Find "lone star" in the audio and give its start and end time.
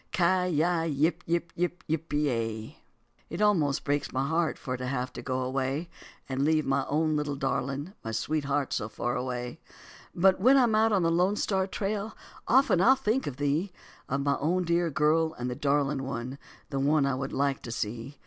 11.11-11.67